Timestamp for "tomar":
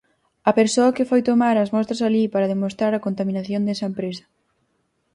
1.29-1.55